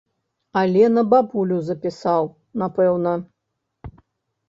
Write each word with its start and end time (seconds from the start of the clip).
Але 0.61 0.87
на 0.93 1.03
бабулю 1.11 1.59
запісаў, 1.69 2.33
напэўна. 2.65 3.17